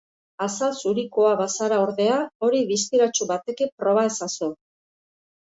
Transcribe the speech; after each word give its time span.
Azal 0.43 0.71
zurikoa 0.77 1.33
bazara, 1.41 1.77
ordea, 1.89 2.15
hori 2.47 2.63
distiratsu 2.73 3.29
batekin 3.35 3.71
proba 3.83 4.09
ezazu. 4.13 4.51